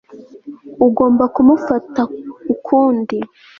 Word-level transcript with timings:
ugomba 0.85 1.23
kumufata 1.35 2.01
ukundi 2.53 3.17